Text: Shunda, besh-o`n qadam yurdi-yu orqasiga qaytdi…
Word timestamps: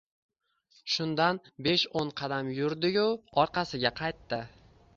Shunda, 0.93 1.27
besh-o`n 1.67 2.09
qadam 2.21 2.51
yurdi-yu 2.61 3.07
orqasiga 3.45 3.93
qaytdi… 4.01 4.45